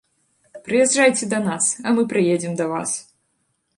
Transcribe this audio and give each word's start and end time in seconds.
Прыязджайце 0.67 1.29
да 1.33 1.39
нас, 1.49 1.65
а 1.85 1.93
мы 1.99 2.07
прыедзем 2.15 2.57
да 2.63 2.71
вас. 2.73 2.97